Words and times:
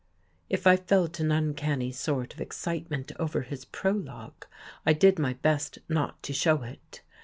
If 0.49 0.65
I 0.65 0.77
felt 0.77 1.19
an 1.19 1.31
uncanny 1.31 1.91
sort 1.91 2.33
of 2.33 2.41
excitement 2.41 3.11
over 3.19 3.41
his 3.43 3.65
prologue, 3.65 4.47
I 4.83 4.93
did 4.93 5.19
my 5.19 5.33
best 5.33 5.77
not 5.87 6.23
to 6.23 6.33
show 6.33 6.63
it. 6.63 7.01